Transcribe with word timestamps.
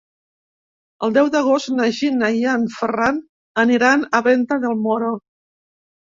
El 1.07 1.11
deu 1.17 1.27
d'agost 1.33 1.67
na 1.73 1.85
Gina 1.97 2.29
i 2.37 2.41
en 2.53 2.63
Ferran 2.75 3.19
aniran 3.65 4.07
a 4.21 4.23
Venta 4.29 4.57
del 4.65 4.73
Moro. 4.87 5.11